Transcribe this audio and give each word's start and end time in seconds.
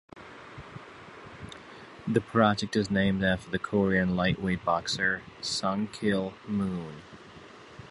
The 2.07 2.21
project 2.21 2.75
is 2.75 2.89
named 2.89 3.23
after 3.23 3.51
the 3.51 3.59
Korean 3.59 4.15
lightweight 4.15 4.65
boxer 4.65 5.21
Sung-Kil 5.41 6.33
Moon. 6.47 7.03